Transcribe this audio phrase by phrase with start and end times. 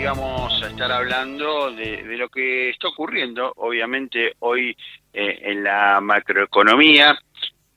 [0.00, 4.74] íbamos a estar hablando de, lo que está ocurriendo, obviamente, hoy
[5.12, 7.18] eh, en la macroeconomía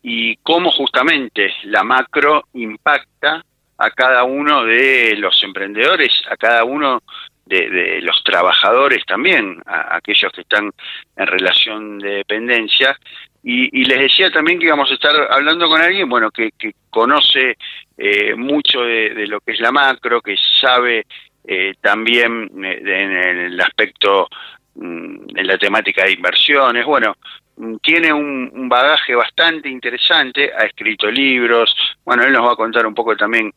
[0.02, 3.44] y cómo justamente la macro impacta
[3.78, 7.04] a cada uno de los emprendedores, a cada uno
[7.46, 10.72] de, los trabajadores también, a, aquellos que están
[11.18, 12.98] en relación de dependencia.
[13.44, 16.52] Y, les decía también que íbamos a estar hablando con alguien, bueno, que,
[16.90, 17.58] conoce
[17.98, 21.06] eh, mucho de, lo que es la macro, que sabe
[21.44, 24.30] eh, también eh, en el aspecto,
[24.76, 27.16] mm, en la temática de inversiones, bueno,
[27.58, 31.76] mm, tiene un, bagaje bastante interesante, ha escrito libros,
[32.06, 33.54] bueno, él nos va a contar un poco también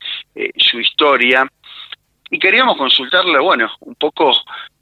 [0.56, 1.46] su historia
[2.30, 4.32] y queríamos consultarle, bueno, un poco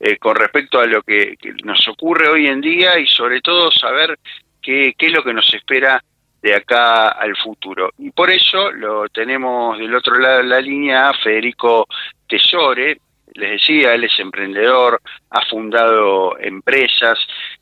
[0.00, 4.18] eh, con respecto a lo que, nos ocurre hoy en día y sobre todo saber
[4.62, 6.02] qué, qué es lo que nos espera
[6.40, 7.90] de acá al futuro.
[7.98, 11.86] Y por eso lo tenemos del otro lado de la línea Federico
[12.34, 12.98] Tesore,
[13.34, 17.18] les decía, él es emprendedor, ha fundado empresas,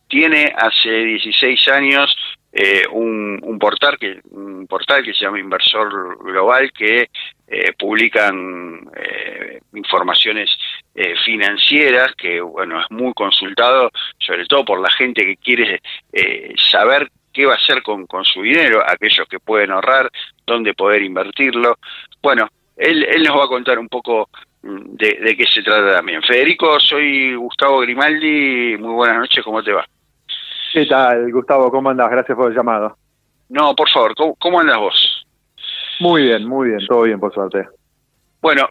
[0.09, 2.17] tiene hace 16 años
[2.55, 7.09] eh, un, un, portal que un portal que se llama Inversor Global que
[7.47, 10.51] eh, publican eh, informaciones
[10.95, 15.81] eh, financieras que bueno es muy consultado sobre todo por la gente que quiere
[16.57, 20.11] saber qué va a hacer con, con su dinero aquellos que pueden ahorrar
[20.47, 21.79] dónde poder invertirlo.
[22.23, 24.29] Bueno él, él nos va a contar un poco
[24.63, 29.73] de, de qué se trata también Federico soy Gustavo Grimaldi muy buenas noches cómo te
[29.73, 29.85] va
[30.73, 31.71] ¿Qué tal, Gustavo?
[31.71, 32.11] ¿Cómo andas?
[32.11, 32.97] Gracias por el llamado.
[33.51, 35.27] No, por favor, ¿cómo, andas vos?
[36.01, 37.69] Muy bien, muy bien, todo bien, por suerte.
[38.41, 38.67] Bueno,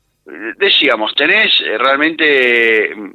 [0.58, 3.12] decíamos, tenés eh, realmente mm,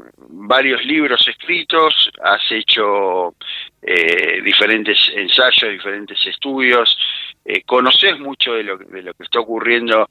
[0.46, 3.34] varios libros escritos, has hecho
[3.82, 6.96] eh, diferentes ensayos, diferentes estudios,
[7.44, 10.08] eh, conoces mucho de lo, de lo que está ocurriendo,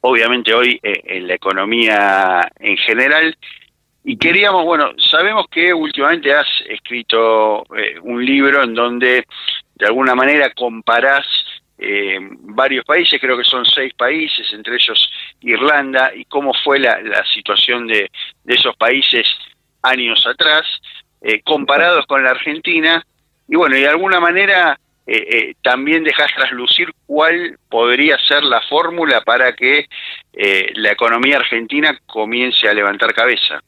[0.00, 3.36] obviamente hoy en la economía en general,
[4.02, 9.26] y queríamos, bueno, sabemos que últimamente has escrito eh, un libro en donde
[9.74, 11.26] de alguna manera comparás
[11.78, 15.10] eh, varios países, creo que son seis países, entre ellos
[15.42, 18.10] Irlanda, y cómo fue la, la situación de,
[18.44, 19.26] de, esos países
[19.82, 20.66] años atrás,
[21.20, 23.04] eh, comparados con la Argentina,
[23.48, 24.78] y bueno, y de alguna manera
[25.62, 29.86] también dejas traslucir cuál podría ser la fórmula para que
[30.74, 33.60] la economía argentina comience a levantar cabeza.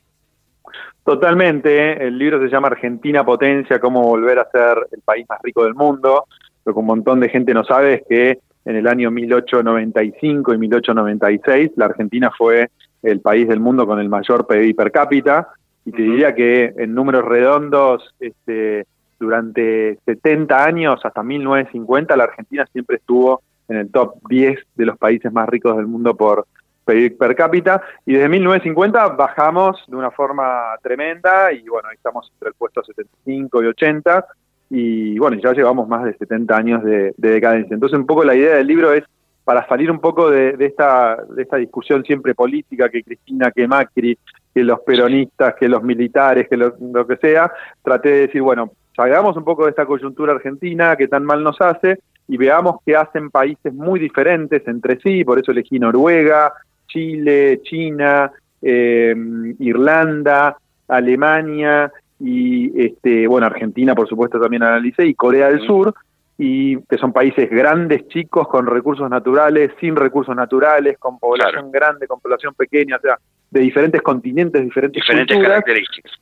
[1.04, 5.64] Totalmente, el libro se llama Argentina Potencia, cómo volver a ser el país más rico
[5.64, 6.26] del mundo.
[6.64, 10.58] Lo que un montón de gente no sabe es que en el año 1895 y
[10.58, 12.70] 1896 la Argentina fue
[13.02, 15.48] el país del mundo con el mayor PIB per cápita
[15.84, 18.86] y te diría que en números redondos este,
[19.22, 24.98] durante 70 años hasta 1950 la Argentina siempre estuvo en el top 10 de los
[24.98, 26.46] países más ricos del mundo por
[26.84, 32.48] per cápita y desde 1950 bajamos de una forma tremenda y bueno, ahí estamos entre
[32.48, 34.26] el puesto 75 y 80
[34.70, 37.74] y bueno, ya llevamos más de 70 años de, decadencia.
[37.74, 39.04] Entonces un poco la idea del libro es
[39.44, 44.18] para salir un poco de, esta, de esta discusión siempre política que Cristina, que Macri,
[44.52, 47.52] que los peronistas, que los militares, que lo que sea,
[47.82, 51.60] traté de decir, bueno, salgamos un poco de esta coyuntura argentina que tan mal nos
[51.60, 56.52] hace y veamos qué hacen países muy diferentes entre sí, por eso elegí Noruega,
[56.86, 58.30] Chile, China,
[58.60, 59.14] eh,
[59.58, 60.56] Irlanda,
[60.88, 65.94] Alemania y este, bueno, Argentina por supuesto también analicé y Corea del Sur
[66.38, 72.06] y que son países grandes, chicos, con recursos naturales, sin recursos naturales, con población grande,
[72.06, 73.18] con población pequeña, o sea,
[73.52, 76.12] de diferentes continentes, diferentes, diferentes características.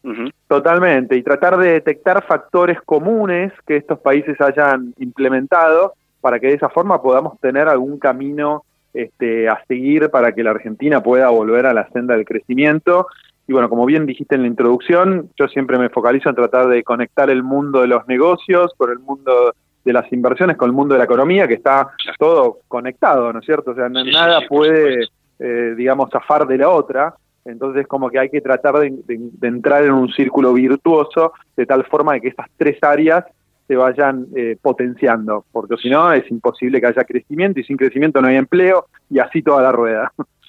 [0.48, 6.54] Totalmente, y tratar de detectar factores comunes que estos países hayan implementado para que de
[6.54, 11.66] esa forma podamos tener algún camino este, a seguir para que la Argentina pueda volver
[11.66, 13.06] a la senda del crecimiento.
[13.46, 16.82] Y bueno, como bien dijiste en la introducción, yo siempre me focalizo en tratar de
[16.82, 19.54] conectar el mundo de los negocios con el mundo
[19.84, 23.46] de las inversiones, con el mundo de la economía, que está todo conectado, ¿no es
[23.46, 23.70] cierto?
[23.70, 25.06] O sea, nada puede,
[25.40, 27.14] eh, digamos, zafar de la otra.
[27.44, 28.92] Entonces, como que hay que tratar de,
[29.42, 33.24] entrar en un círculo virtuoso de tal forma de que estas tres áreas
[33.66, 38.20] se vayan eh, potenciando, porque si no es imposible que haya crecimiento y sin crecimiento
[38.20, 40.12] no hay empleo y así toda la rueda.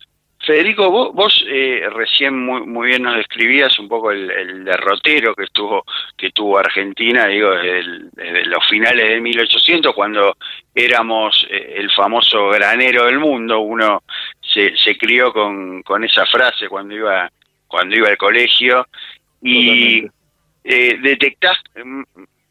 [0.45, 5.83] Federico, vos, eh, recién muy, muy bien nos describías un poco el, derrotero que estuvo
[6.17, 10.35] que tuvo Argentina, digo, desde, los finales de 1800, cuando
[10.73, 14.03] éramos eh, el famoso granero del mundo, uno
[14.41, 17.29] se, se crió con, con esa frase cuando iba
[17.71, 18.87] cuando iba al colegio.
[19.41, 20.05] Y
[20.63, 21.57] eh, detectás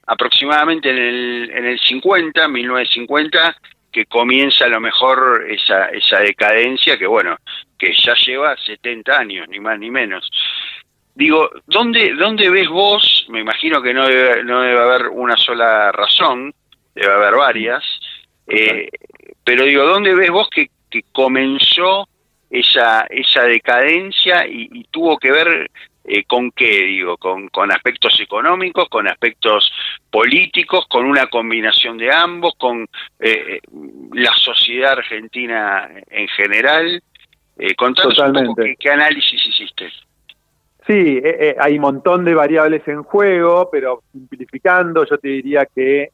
[0.06, 3.56] aproximadamente en el, en el 50, 1950,
[3.92, 7.36] que comienza a lo mejor esa, esa decadencia que bueno,
[7.80, 10.30] que ya lleva 70 años, ni más ni menos.
[11.14, 13.26] Digo, ¿dónde, ¿dónde ves vos?
[13.30, 16.54] Me imagino que no debe, no debe haber una sola razón,
[16.94, 17.82] debe haber varias,
[18.46, 18.88] eh,
[19.42, 22.06] pero digo, ¿dónde ves vos que, que comenzó
[22.50, 25.70] esa, esa decadencia y, tuvo que ver
[26.04, 29.72] eh, con qué, digo, con, con aspectos económicos, con aspectos
[30.10, 32.88] políticos, con una combinación de ambos, con
[33.20, 33.60] eh,
[34.12, 37.02] la sociedad argentina en general.
[37.60, 39.90] Eh, contanos un poco qué, análisis hiciste.
[40.86, 41.22] Sí,
[41.58, 46.08] hay un montón de variables en juego, pero simplificando, yo te diría que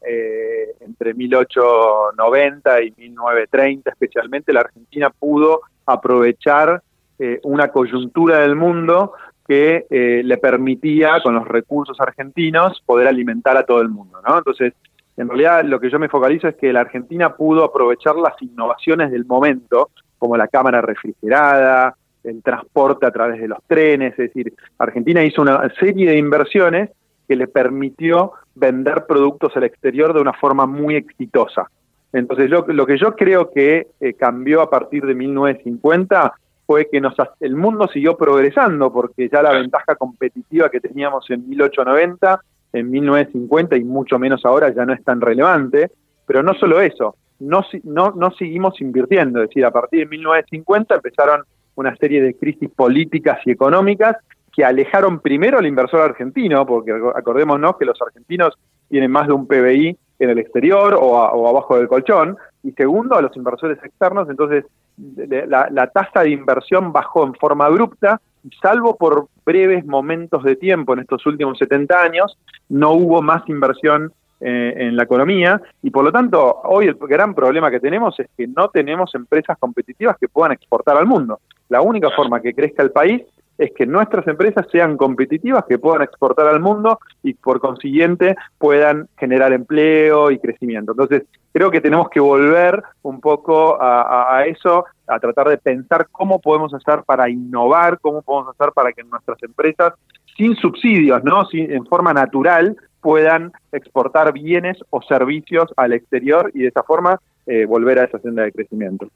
[0.80, 6.82] entre 1890 y 1930 especialmente la Argentina pudo aprovechar
[7.18, 9.12] eh, una coyuntura del mundo
[9.46, 14.20] que eh, le permitía, con los recursos argentinos, poder alimentar a todo el mundo.
[14.26, 14.36] ¿no?
[14.36, 14.74] Entonces,
[15.16, 19.10] en realidad lo que yo me focalizo es que la Argentina pudo aprovechar las innovaciones
[19.10, 24.52] del momento, como la cámara refrigerada, el transporte a través de los trenes, es decir,
[24.78, 26.90] Argentina hizo una serie de inversiones
[27.28, 31.70] que le permitió vender productos al exterior de una forma muy exitosa.
[32.12, 36.34] Entonces, lo, lo que yo creo que eh, cambió a partir de 1950
[36.66, 41.48] fue que nos, el mundo siguió progresando, porque ya la ventaja competitiva que teníamos en
[41.48, 42.40] 1890,
[42.72, 45.90] en 1950 y mucho menos ahora ya no es tan relevante,
[46.26, 50.94] pero no solo eso, no, no, no seguimos invirtiendo, es decir, a partir de 1950
[50.94, 51.42] empezaron
[51.74, 54.16] una serie de crisis políticas y económicas
[54.52, 58.54] que alejaron primero al inversor argentino, porque acordémonos que los argentinos
[58.88, 63.22] tienen más de un PBI en el exterior o, abajo del colchón, y segundo, a
[63.22, 64.64] los inversores externos, entonces
[64.96, 68.18] la, tasa de inversión bajó en forma abrupta,
[68.62, 72.38] salvo por breves momentos de tiempo en estos últimos 70 años,
[72.70, 77.34] no hubo más inversión eh, en la economía y por lo tanto hoy el gran
[77.34, 81.40] problema que tenemos es que no tenemos empresas competitivas que puedan exportar al mundo.
[81.68, 83.22] La única forma que crezca el país
[83.58, 89.08] es que nuestras empresas sean competitivas, que puedan exportar al mundo y por consiguiente puedan
[89.16, 90.92] generar empleo y crecimiento.
[90.92, 91.22] Entonces,
[91.52, 96.74] creo que tenemos que volver un poco a, eso, a tratar de pensar cómo podemos
[96.74, 99.94] hacer para innovar, cómo podemos hacer para que nuestras empresas,
[100.36, 101.46] sin subsidios, ¿no?
[101.46, 107.20] Sin, en forma natural, puedan exportar bienes o servicios al exterior y de esa forma
[107.46, 109.08] eh, volver a esa senda de crecimiento.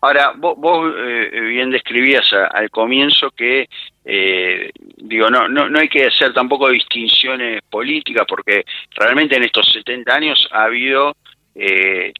[0.00, 3.68] Ahora, vos, eh, bien describías al comienzo que,
[4.04, 8.64] eh, digo, no, no, no hay que hacer tampoco distinciones políticas porque
[8.96, 11.14] realmente en estos 70 años ha habido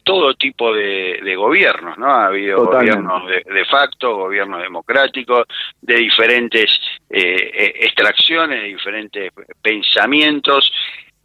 [0.03, 2.07] todo tipo de, gobiernos, ¿no?
[2.07, 5.45] Ha habido gobiernos de, de, facto, gobiernos democráticos,
[5.81, 6.79] de diferentes
[7.09, 9.31] extracciones, de diferentes
[9.61, 10.71] pensamientos,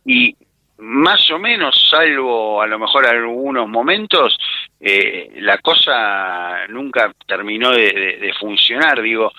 [0.05, 0.37] y
[0.83, 4.37] más o menos, salvo a lo mejor algunos momentos,
[4.81, 9.01] eh, la cosa nunca terminó de, funcionar.
[9.01, 9.33] Digo,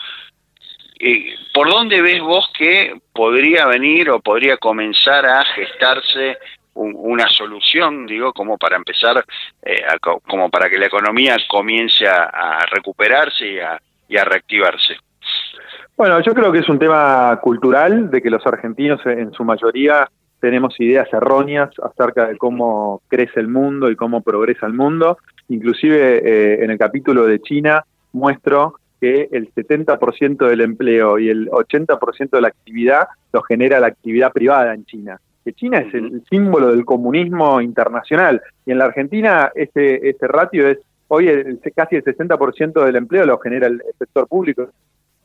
[1.00, 6.38] eh, ¿por dónde ves vos que podría venir o podría comenzar a gestarse
[6.76, 9.24] una solución, digo, como para empezar,
[9.62, 14.96] eh, como para que la economía comience a, recuperarse y a, a reactivarse?
[15.96, 20.10] Bueno, yo creo que es un tema cultural, de que los argentinos en su mayoría
[20.44, 25.18] tenemos ideas erróneas acerca de cómo crece el mundo y cómo progresa el mundo.
[25.48, 31.50] Inclusive eh, en el capítulo de China muestro que el 70% del empleo y el
[31.50, 35.22] 80% de la actividad lo genera la actividad privada en China.
[35.44, 38.42] Que China es el, símbolo del comunismo internacional.
[38.66, 41.28] Y en la Argentina ese, ese ratio es hoy
[41.76, 44.68] casi el 60% del empleo lo genera el, sector público,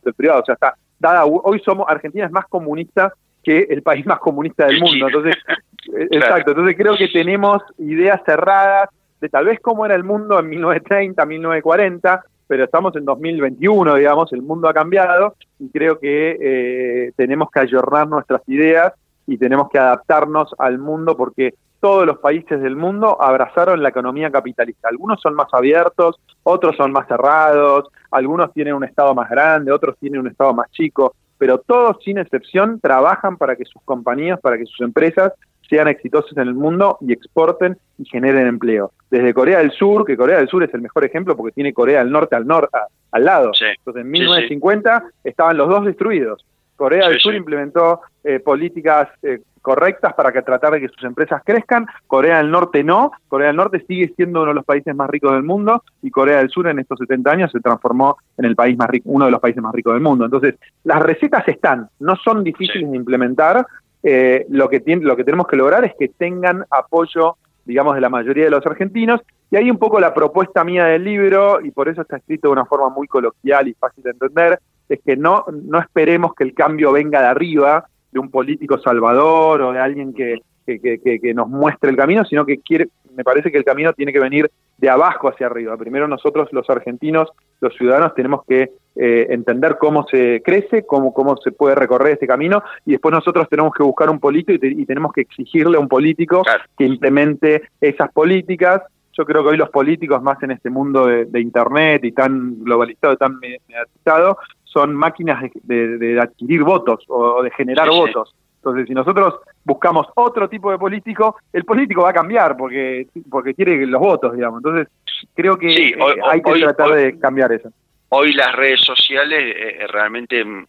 [0.04, 0.40] el privado.
[0.40, 4.66] O sea, está dada hoy somos Argentina es más comunista que el país más comunista
[4.66, 5.06] del mundo.
[5.06, 5.36] Entonces,
[5.96, 10.38] eh, exacto, entonces creo que tenemos ideas cerradas de tal vez cómo era el mundo
[10.38, 16.36] en 1930, 1940, pero estamos en 2021, digamos, el mundo ha cambiado y creo que
[16.40, 18.92] eh, tenemos que ayornar nuestras ideas
[19.28, 24.32] y tenemos que adaptarnos al mundo porque todos los países del mundo abrazaron la economía
[24.32, 24.88] capitalista.
[24.88, 29.96] Algunos son más abiertos, otros son más cerrados, algunos tienen un estado más grande, otros
[30.00, 34.58] tienen un estado más chico pero todos sin excepción trabajan para que sus compañías, para
[34.58, 35.32] que sus empresas
[35.68, 38.90] sean exitosas en el mundo y exporten y generen empleo.
[39.10, 42.00] Desde Corea del Sur, que Corea del Sur es el mejor ejemplo porque tiene Corea
[42.00, 42.76] del Norte al norte
[43.12, 43.52] al lado.
[43.60, 46.44] Entonces en 1950 estaban los dos destruidos.
[46.78, 51.42] Corea del Sur implementó eh, políticas eh, correctas para que tratar de que sus empresas
[51.44, 51.88] crezcan.
[52.06, 53.10] Corea del Norte no.
[53.26, 56.38] Corea del Norte sigue siendo uno de los países más ricos del mundo y Corea
[56.38, 59.32] del Sur en estos 70 años se transformó en el país más rico, uno de
[59.32, 60.24] los países más ricos del mundo.
[60.24, 60.54] Entonces,
[60.84, 63.66] las recetas están, no son difíciles de implementar.
[64.04, 67.36] Eh, lo, que lo que tenemos que lograr es que tengan apoyo
[67.68, 69.20] digamos, de la mayoría de los argentinos
[69.50, 72.52] Y ahí un poco la propuesta mía del libro, y por eso está escrito de
[72.52, 74.58] una forma muy coloquial y fácil de entender,
[74.88, 79.60] es que no, no esperemos que el cambio venga de arriba, de un político salvador
[79.60, 83.50] o de alguien que, que, que, nos muestre el camino, sino que quiere, me parece
[83.52, 85.76] que el camino tiene que venir de abajo hacia arriba.
[85.76, 87.28] Primero nosotros los argentinos,
[87.60, 92.26] los ciudadanos, tenemos que eh, entender cómo se crece, cómo, cómo se puede recorrer este
[92.26, 95.86] camino, y después nosotros tenemos que buscar un político y, tenemos que exigirle a un
[95.86, 96.42] político
[96.76, 98.82] que implemente esas políticas.
[99.12, 103.16] Yo creo que hoy los políticos, más en este mundo de, Internet y tan globalizado,
[103.16, 108.34] tan mediatizado, son máquinas de, adquirir votos o de generar votos.
[108.56, 113.54] Entonces, si nosotros buscamos otro tipo de político, el político va a cambiar porque porque
[113.54, 114.58] quiere los votos, digamos.
[114.58, 114.88] Entonces,
[115.34, 115.96] creo que eh,
[116.28, 117.70] hay que tratar de cambiar eso.
[118.10, 120.66] Hoy las redes sociales eh, realmente mm,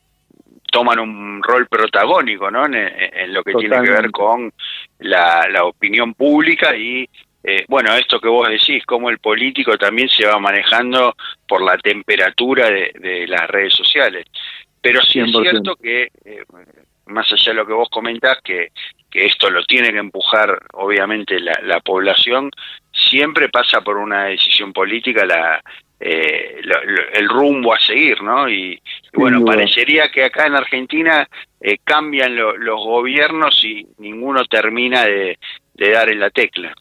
[0.72, 2.66] toman un rol protagónico, ¿no?
[2.66, 4.52] En, lo que tiene que ver con
[5.00, 7.10] la, opinión pública y
[7.44, 11.16] eh, bueno, esto que vos decís, cómo el político también se va manejando
[11.48, 14.26] por la temperatura de, las redes sociales.
[14.82, 16.10] Pero sí es cierto que
[17.06, 18.70] más allá de lo que vos comentás, que,
[19.10, 22.52] que esto lo tiene que empujar obviamente la, población,
[22.92, 25.62] siempre pasa por una decisión política la,
[26.00, 26.62] eh,
[27.14, 28.50] el rumbo a seguir, ¿no?
[28.50, 28.82] Y,
[29.14, 31.28] bueno, parecería que acá en Argentina
[31.60, 35.38] eh, cambian los gobiernos y ninguno termina de,
[35.76, 36.74] dar en la tecla.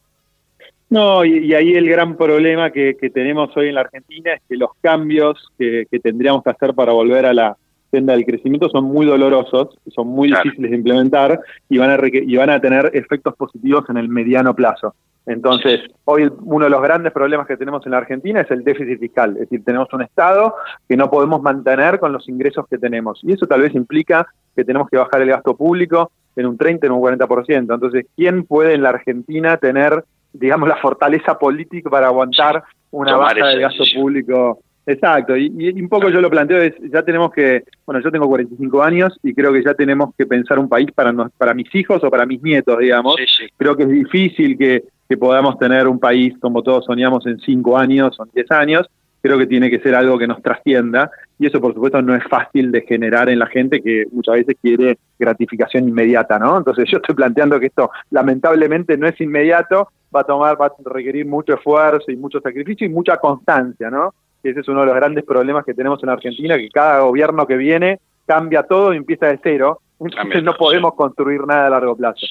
[0.90, 4.70] No, y, ahí el gran problema que, tenemos hoy en la Argentina es que los
[4.80, 7.56] cambios que tendríamos que hacer para volver a la,
[7.90, 12.36] senda del crecimiento son muy dolorosos, son muy difíciles de implementar y van, a y
[12.36, 14.94] van a tener efectos positivos en el mediano plazo.
[15.28, 18.98] Entonces, hoy uno de los grandes problemas que tenemos en la Argentina es el déficit
[18.98, 20.54] fiscal, es decir, tenemos un Estado
[20.88, 23.20] que no podemos mantener con los ingresos que tenemos.
[23.22, 26.86] Y eso tal vez implica que tenemos que bajar el gasto público en un 30,
[26.86, 27.74] en un 40%.
[27.74, 33.48] Entonces, ¿quién puede en la Argentina tener, digamos, la fortaleza política para aguantar una baja
[33.48, 38.00] del gasto público Exacto, y, un poco yo lo planteo, es, ya tenemos que, bueno,
[38.02, 41.52] yo tengo 45 años y creo que ya tenemos que pensar un país para, para
[41.52, 43.16] mis hijos o para mis nietos, digamos.
[43.58, 44.84] Creo que es difícil que,
[45.16, 49.38] podamos tener un país como todos soñamos en 5 años o en 10 años, creo
[49.38, 52.70] que tiene que ser algo que nos trascienda y eso por supuesto no es fácil
[52.70, 56.58] de generar en la gente que muchas veces quiere gratificación inmediata, ¿no?
[56.58, 60.72] Entonces yo estoy planteando que esto lamentablemente no es inmediato, va a tomar, va a
[60.84, 64.14] requerir mucho esfuerzo y mucho sacrificio y mucha constancia, ¿no?
[64.42, 67.56] ese es uno de los grandes problemas que tenemos en Argentina, que cada gobierno que
[67.56, 69.80] viene cambia todo y empieza de cero.
[70.00, 72.24] Entonces no podemos construir nada a largo plazo.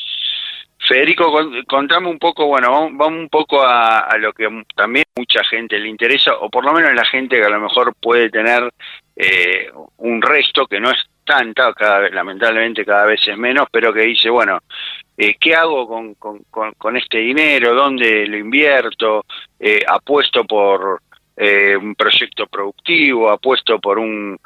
[0.88, 1.32] Federico,
[1.68, 6.38] contame un poco, bueno, vamos, un poco a, lo que también mucha gente le interesa,
[6.38, 8.72] o por lo menos la gente que a lo mejor puede tener
[9.16, 13.92] eh, un resto que no es tanta, cada vez, lamentablemente cada vez es menos, pero
[13.92, 14.60] que dice, bueno,
[15.18, 17.76] eh, ¿qué hago con, con, este dinero?
[17.76, 19.26] ¿Dónde lo invierto?
[19.60, 21.02] Eh, ¿Apuesto por,
[21.36, 24.38] eh, un proyecto productivo, apuesto por un,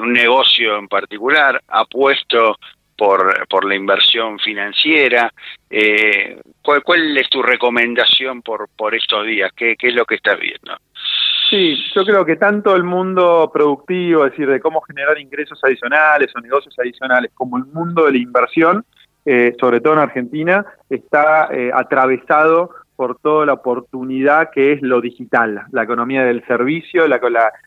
[0.00, 2.58] un negocio en particular, apuesto
[3.02, 5.32] por, por la inversión financiera.
[5.68, 9.50] Eh, ¿cuál, ¿Cuál es tu recomendación por, por estos días?
[9.56, 10.76] ¿Qué, ¿Qué es lo que estás viendo?
[11.50, 16.30] Sí, yo creo que tanto el mundo productivo, es decir, de cómo generar ingresos adicionales
[16.36, 18.84] o negocios adicionales, como el mundo de la inversión,
[19.58, 25.82] sobre todo en Argentina, está atravesado por toda la oportunidad que es lo digital, la
[25.82, 27.20] economía del servicio, la,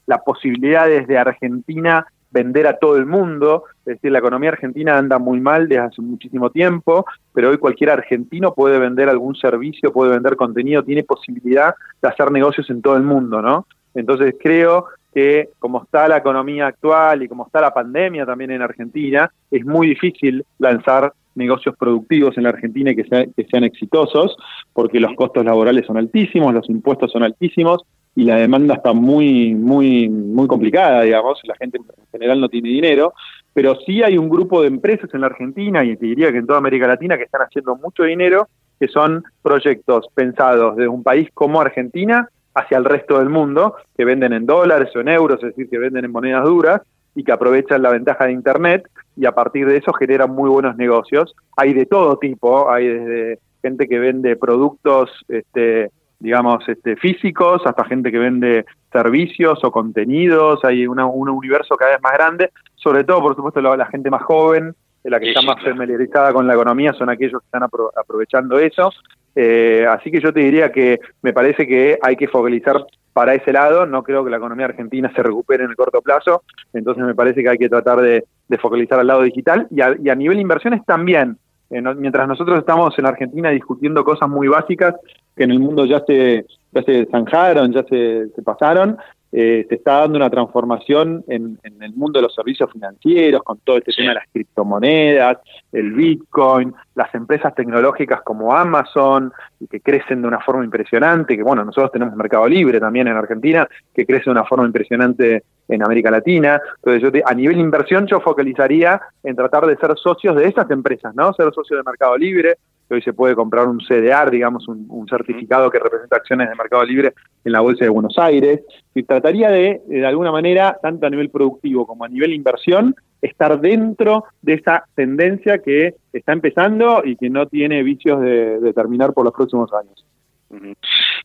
[0.05, 5.17] la, posibilidad desde Argentina vender a todo el mundo, es decir, la economía argentina anda
[5.17, 10.11] muy mal desde hace muchísimo tiempo, pero hoy cualquier argentino puede vender algún servicio, puede
[10.11, 13.67] vender contenido, tiene posibilidad de hacer negocios en todo el mundo, ¿no?
[13.93, 18.61] Entonces creo que como está la economía actual y como está la pandemia también en
[18.61, 23.05] Argentina, es muy difícil lanzar negocios productivos en la Argentina y que,
[23.49, 24.35] sean exitosos,
[24.73, 29.53] porque los costos laborales son altísimos, los impuestos son altísimos y la demanda está muy,
[29.53, 33.13] muy, muy complicada, digamos, la gente en general no tiene dinero,
[33.53, 36.47] pero sí hay un grupo de empresas en la Argentina y te diría que en
[36.47, 38.47] toda América Latina que están haciendo mucho dinero,
[38.79, 44.05] que son proyectos pensados desde un país como Argentina hacia el resto del mundo, que
[44.05, 46.81] venden en dólares o en euros, es decir, que venden en monedas duras,
[47.15, 50.75] y que aprovechan la ventaja de Internet y a partir de eso generan muy buenos
[50.75, 51.33] negocios.
[51.55, 55.91] Hay de todo tipo, hay desde gente que vende productos, este,
[56.25, 62.01] digamos, este, físicos, hasta gente que vende servicios o contenidos, hay un universo cada vez
[62.01, 66.33] más grande, sobre todo, por supuesto, la, gente más joven, la que está más familiarizada
[66.33, 68.91] con la economía, son aquellos que están aprovechando eso.
[69.35, 73.53] Eh, así que yo te diría que me parece que hay que focalizar para ese
[73.53, 73.85] lado.
[73.85, 76.41] No creo que la economía argentina se recupere en el corto plazo,
[76.73, 78.23] entonces me parece que hay que tratar de,
[78.59, 81.37] focalizar al lado digital y a, y a nivel inversiones también.
[81.69, 84.95] Eh, mientras nosotros estamos en Argentina discutiendo cosas muy básicas,
[85.35, 88.97] que en el mundo ya se, ya se zanjaron, ya se, se pasaron,
[89.37, 93.77] eh, se está dando una transformación en, el mundo de los servicios financieros, con todo
[93.77, 95.39] este tema de las criptomonedas,
[95.73, 99.33] el Bitcoin, las empresas tecnológicas como Amazon,
[99.69, 103.67] que crecen de una forma impresionante, que bueno, nosotros tenemos Mercado Libre también en Argentina,
[103.93, 106.61] que crece de una forma impresionante en América Latina.
[106.77, 111.15] Entonces, yo a nivel inversión, yo focalizaría en tratar de ser socios de esas empresas,
[111.15, 111.33] ¿no?
[111.33, 112.55] Ser socios de Mercado Libre,
[112.87, 116.83] que hoy se puede comprar un CDR, digamos, un, certificado que representa acciones de Mercado
[116.83, 118.61] Libre en la Bolsa de Buenos Aires.
[118.93, 122.95] Y trataría de, de alguna manera, tanto a nivel productivo como a nivel inversión,
[123.25, 129.13] estar dentro de esa tendencia que está empezando y que no tiene vicios de, terminar
[129.13, 130.05] por los próximos años.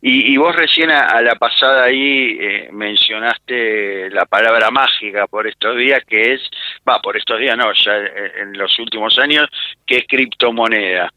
[0.03, 6.03] Y, vos recién a, la pasada ahí eh, mencionaste la palabra mágica por estos días,
[6.07, 6.41] que es,
[6.89, 7.97] va, por estos días no, ya
[8.41, 9.47] en los últimos años,
[9.85, 11.13] que es criptomoneda.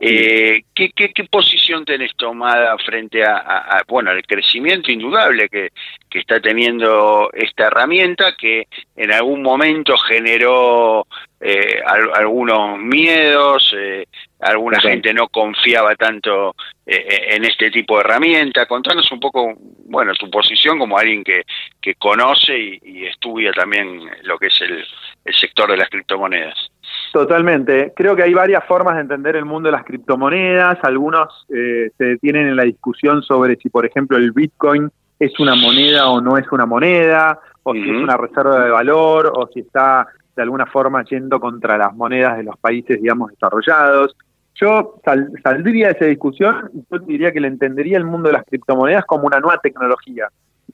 [0.00, 5.70] Eh, ¿qué, qué, posición tenés tomada frente a, bueno, al crecimiento indudable que,
[6.08, 11.08] que, está teniendo esta herramienta que en algún momento generó
[11.40, 11.80] eh,
[12.14, 14.06] algunos miedos, eh,
[14.40, 16.54] alguna gente no confiaba tanto
[16.84, 18.66] eh, en este tipo de herramienta?
[18.66, 19.54] Contanos un poco,
[19.86, 21.42] bueno, tu posición como alguien que,
[21.80, 24.84] que conoce y, y estudia también lo que es el,
[25.24, 26.70] el sector de las criptomonedas.
[27.12, 27.92] Totalmente.
[27.94, 30.78] Creo que hay varias formas de entender el mundo de las criptomonedas.
[30.82, 35.54] Algunos eh, se detienen en la discusión sobre si, por ejemplo, el Bitcoin es una
[35.54, 39.60] moneda o no es una moneda, o si es una reserva de valor, o si
[39.60, 40.06] está
[40.38, 44.16] de alguna forma yendo contra las monedas de los países, digamos, desarrollados.
[44.54, 45.00] Yo
[45.42, 49.04] saldría de esa discusión y yo diría que le entendería el mundo de las criptomonedas
[49.04, 50.28] como una nueva tecnología.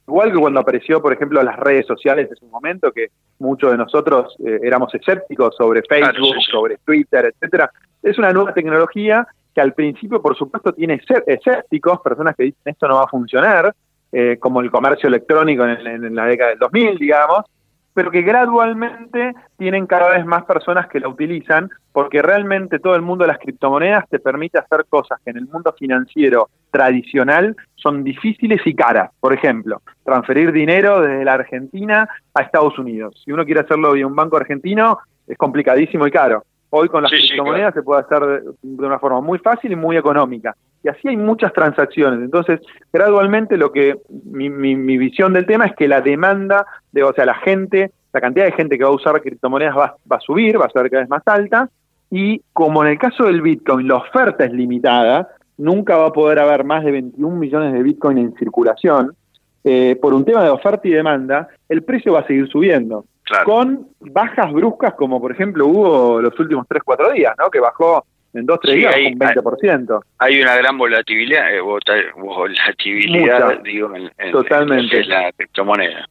[0.06, 3.06] Igual que cuando apareció, por ejemplo, las redes sociales en su momento, que
[3.38, 7.70] muchos de nosotros eh, éramos escépticos sobre Facebook, sobre Twitter, etcétera.
[8.02, 12.86] Es una nueva tecnología que al principio, por supuesto, tiene escépticos, personas que dicen esto
[12.86, 13.74] no va a funcionar,
[14.12, 17.46] eh, como el comercio electrónico en, en, la década del 2000, digamos,
[17.94, 23.02] pero que gradualmente tienen cada vez más personas que la utilizan, porque realmente todo el
[23.02, 28.02] mundo de las criptomonedas te permite hacer cosas que en el mundo financiero tradicional son
[28.02, 29.12] difíciles y caras.
[29.20, 33.22] Por ejemplo, transferir dinero desde la Argentina a Estados Unidos.
[33.24, 36.44] Si uno quiere hacerlo vía un banco argentino, es complicadísimo y caro.
[36.70, 40.56] Hoy con las criptomonedas se puede hacer de una forma muy fácil y muy económica.
[40.84, 42.20] Y así hay muchas transacciones.
[42.20, 42.60] Entonces,
[42.92, 47.24] gradualmente lo que mi, mi, visión del tema es que la demanda, de, o sea,
[47.24, 50.60] la gente, la cantidad de gente que va a usar criptomonedas va, va a subir,
[50.60, 51.70] va a ser cada vez más alta.
[52.10, 56.38] Y como en el caso del Bitcoin, la oferta es limitada, nunca va a poder
[56.38, 59.16] haber más de 21 millones de Bitcoin en circulación.
[59.64, 63.06] Eh, por un tema de oferta y demanda, el precio va a seguir subiendo
[63.44, 67.50] con bajas bruscas como por ejemplo hubo los últimos 3-4 días, ¿no?
[67.50, 70.02] que bajó en 2-3 días un 20%.
[70.18, 75.04] Hay, una gran volatilidad, eh, volatilidad digo, en, Totalmente.
[75.04, 76.08] la criptomoneda.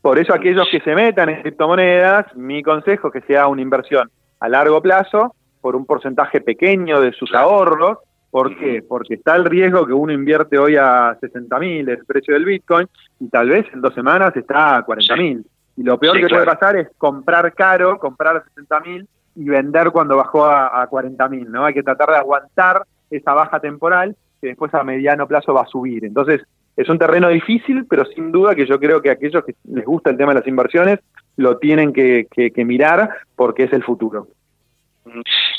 [0.00, 4.10] Por eso aquellos que se metan en criptomonedas, mi consejo es que sea una inversión
[4.40, 7.98] a largo plazo por un porcentaje pequeño de sus ahorros.
[8.30, 8.82] ¿Por qué?
[8.86, 12.88] Porque está el riesgo que uno invierte hoy a 60 mil el precio del Bitcoin
[13.20, 15.46] y tal vez en dos semanas está a 40 mil.
[15.76, 19.90] Y lo peor que puede pasar es comprar caro, comprar a 60 mil y vender
[19.90, 21.64] cuando bajó a, a 40 mil, ¿no?
[21.64, 25.66] Hay que tratar de aguantar esa baja temporal que después a mediano plazo va a
[25.66, 26.04] subir.
[26.04, 26.42] Entonces,
[26.76, 30.10] es un terreno difícil, pero sin duda que yo creo que aquellos que les gusta
[30.10, 31.00] el tema de las inversiones
[31.36, 34.28] lo tienen que, que mirar porque es el futuro.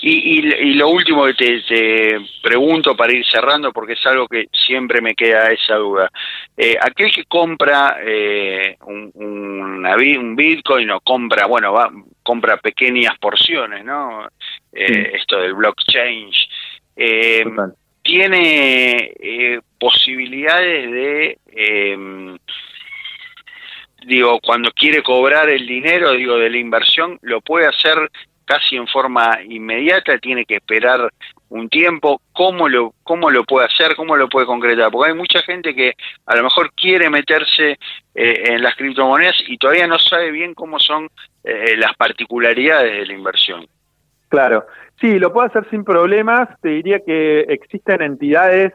[0.05, 4.99] Y, y, lo último que te, pregunto para ir cerrando, porque es algo que siempre
[4.99, 6.11] me queda esa duda.
[6.57, 11.89] Eh, aquel que compra eh, un, un, Bitcoin o compra, bueno, va,
[12.21, 14.27] compra pequeñas porciones, ¿no?
[14.73, 16.31] Eh, esto del blockchain,
[16.97, 17.45] eh,
[18.01, 21.37] tiene posibilidades de
[24.05, 28.11] digo, cuando quiere cobrar el dinero, digo, de la inversión, lo puede hacer
[28.53, 31.09] casi en forma inmediata, tiene que esperar
[31.49, 34.91] un tiempo, ¿cómo lo, cómo lo puede hacer, cómo lo puede concretar?
[34.91, 35.93] Porque hay mucha gente que
[36.27, 37.77] a lo mejor quiere meterse
[38.13, 41.09] eh, en las criptomonedas y todavía no sabe bien cómo son
[41.43, 43.65] eh, las particularidades de la inversión.
[44.29, 44.65] Claro,
[45.01, 48.73] sí, lo puede hacer sin problemas, te diría que existen entidades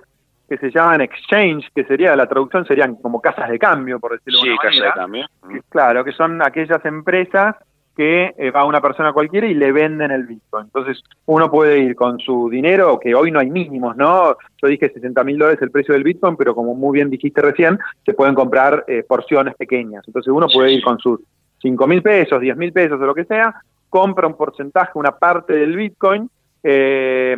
[0.49, 4.41] que se llaman exchange, que sería la traducción serían como casas de cambio, por decirlo
[4.43, 4.73] de alguna manera.
[4.73, 5.63] Sí, casas de cambio.
[5.69, 7.55] claro, que son aquellas empresas
[7.99, 10.67] que eh, va una persona cualquiera y le venden el Bitcoin.
[10.67, 14.37] Entonces, uno puede ir con su dinero, que hoy no hay mínimos, ¿no?
[14.63, 17.77] Yo dije 60 mil dólares el precio del Bitcoin, pero como muy bien dijiste recién,
[18.07, 20.05] se pueden comprar eh, porciones pequeñas.
[20.07, 21.19] Entonces, uno puede ir con sus
[21.61, 23.53] 5 mil pesos, 10 mil pesos o lo que sea,
[23.91, 26.31] compra un porcentaje, una parte del Bitcoin
[26.63, 27.37] eh,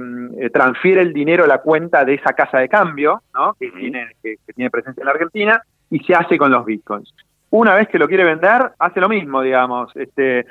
[0.53, 3.55] transfiere el dinero a la cuenta de esa casa de cambio, ¿no?
[3.59, 7.14] que, tiene, que, tiene presencia en la Argentina, y se hace con los bitcoins.
[7.50, 10.46] Una vez que lo quiere vender, hace lo mismo, digamos, este,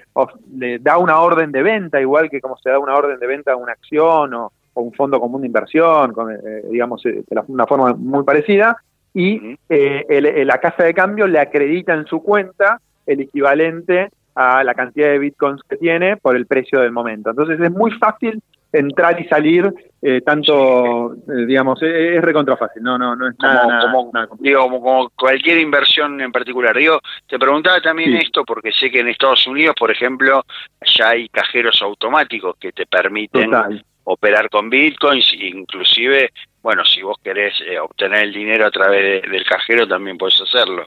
[0.54, 3.54] le da una orden de venta, igual que como se da una orden de venta
[3.54, 6.38] a una acción o, un fondo común de inversión, con, eh,
[6.70, 8.78] digamos, de una forma muy parecida,
[9.14, 14.74] y eh, la casa de cambio le acredita en su cuenta el equivalente a la
[14.74, 17.30] cantidad de bitcoins que tiene por el precio del momento.
[17.30, 22.98] Entonces es muy fácil entrar y salir eh, tanto, eh, digamos, es, recontra fácil, no,
[22.98, 26.76] no, no es nada, como, digo, como, cualquier inversión en particular.
[26.78, 30.46] Digo, te preguntaba también esto porque sé que en Estados Unidos, por ejemplo,
[30.96, 33.52] ya hay cajeros automáticos que te permiten
[34.06, 36.32] operar con bitcoins, inclusive,
[36.64, 40.86] bueno, si vos querés eh, obtener el dinero a través del cajero, también puedes hacerlo.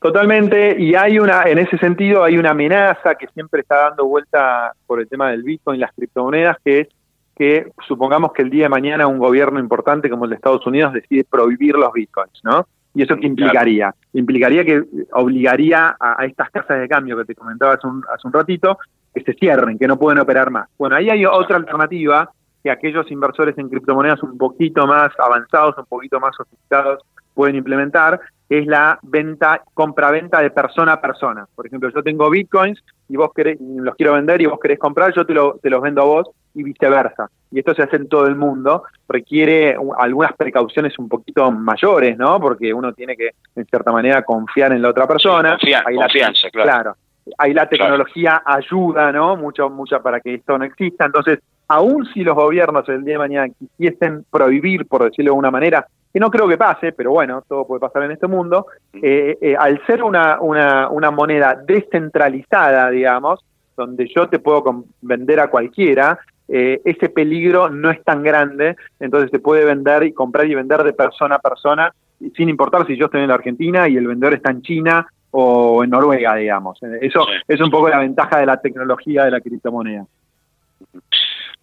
[0.00, 4.72] Totalmente, y hay una, en ese sentido, hay una amenaza que siempre está dando vuelta
[4.86, 6.88] por el tema del Bitcoin y las criptomonedas, que es
[7.36, 10.94] que supongamos que el día de mañana un gobierno importante como el de Estados Unidos
[10.94, 12.66] decide prohibir los Bitcoins, ¿no?
[12.94, 13.94] ¿Y eso qué implicaría?
[14.14, 14.82] Implicaría que
[15.12, 18.78] obligaría a, estas casas de cambio que te comentaba hace un, hace un ratito,
[19.14, 20.68] que se cierren, que no pueden operar más.
[20.78, 22.30] Bueno, ahí hay otra alternativa
[22.62, 27.02] que aquellos inversores en criptomonedas un poquito más avanzados, un poquito más sofisticados
[27.34, 31.46] pueden implementar, es la venta, compra-venta de persona a persona.
[31.54, 35.12] Por ejemplo, yo tengo bitcoins y vos querés, los quiero vender y vos querés comprar,
[35.14, 37.28] yo te, te los vendo a vos y viceversa.
[37.50, 42.40] Y esto se hace en todo el mundo, requiere algunas precauciones un poquito mayores, ¿no?
[42.40, 45.58] Porque uno tiene que, en cierta manera, confiar en la otra persona.
[45.84, 46.96] ahí confianza, claro.
[47.38, 49.36] Ahí la tecnología ayuda, ¿no?
[49.36, 51.06] Mucho, mucho para que esto no exista.
[51.06, 55.50] Entonces, aún si los gobiernos el día de mañana quisiesen prohibir, por decirlo de alguna
[55.50, 59.36] manera, que no creo que pase, pero bueno, todo puede pasar en este mundo, eh,
[59.38, 63.44] eh, al ser una, una, una moneda descentralizada, digamos,
[63.76, 64.64] donde yo te puedo
[65.02, 70.14] vender a cualquiera, eh, ese peligro no es tan grande, entonces se puede vender y
[70.14, 71.92] comprar y vender de persona a persona,
[72.34, 75.84] sin importar si yo estoy en la Argentina y el vendedor está en China o
[75.84, 76.78] en Noruega, digamos.
[76.98, 80.06] Eso es un poco la ventaja de la tecnología de la criptomoneda.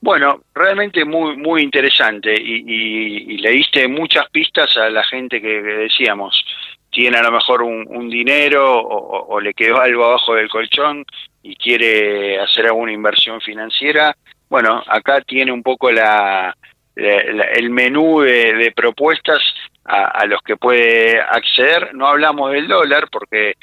[0.04, 6.44] Bueno, realmente muy muy interesante y, le diste muchas pistas a la gente que, decíamos
[6.90, 11.06] tiene a lo mejor un, dinero o, le quedó algo abajo del colchón
[11.42, 14.14] y quiere hacer alguna inversión financiera.
[14.50, 16.54] Bueno, acá tiene un poco la,
[16.98, 19.42] el menú de, propuestas
[19.86, 21.96] a, los que puede acceder.
[21.96, 23.54] No hablamos del dólar porque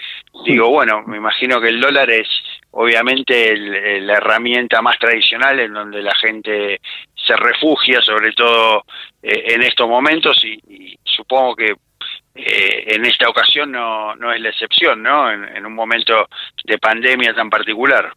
[0.46, 2.28] digo, bueno, me imagino que el dólar es
[2.72, 3.56] obviamente
[4.00, 6.80] la herramienta más tradicional en donde la gente
[7.14, 8.84] se refugia, sobre todo
[9.22, 11.74] eh, en estos momentos, y, supongo que
[12.34, 15.30] eh, en esta ocasión no, no es la excepción, ¿no?
[15.30, 16.28] En, un momento
[16.64, 18.12] de pandemia tan particular.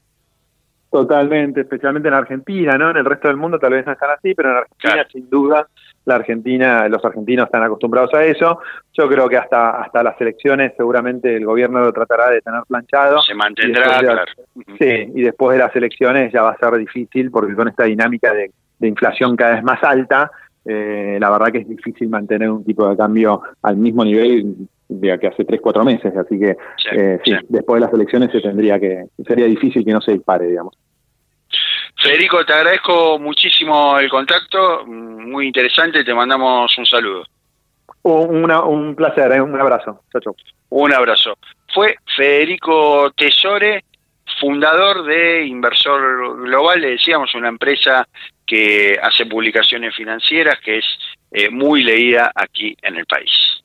[0.92, 2.92] Totalmente, especialmente en Argentina, ¿no?
[2.92, 5.68] En el resto del mundo tal vez no están así, pero en Argentina sin duda
[6.06, 8.60] la Argentina, los argentinos están acostumbrados a eso.
[8.94, 13.22] Yo creo que hasta hasta las elecciones seguramente el gobierno lo tratará de tener planchado.
[13.22, 14.24] Se mantendrá, claro.
[14.80, 18.34] Sí, y después de las elecciones ya va a ser difícil porque con esta dinámica
[18.34, 20.30] de, inflación cada vez más alta,
[20.66, 25.18] eh, la verdad que es difícil mantener un tipo de cambio al mismo nivel de
[25.20, 26.14] que hace tres, cuatro meses.
[26.18, 26.58] Así que
[26.92, 30.48] eh, sí, después de las elecciones se tendría que, sería difícil que no se dispare,
[30.48, 30.78] digamos.
[32.04, 37.26] Federico, te agradezco muchísimo el contacto, muy interesante, te mandamos un saludo.
[38.04, 39.42] un placer, ¿eh?
[39.42, 40.02] un abrazo.
[40.12, 40.36] Chao,
[40.68, 41.38] Un abrazo.
[41.74, 43.86] Fue Federico Tesore,
[44.38, 48.06] fundador de Inversor Global, le decíamos, una empresa
[48.46, 50.86] que hace publicaciones financieras, que es
[51.32, 53.63] eh, muy leída aquí en el país.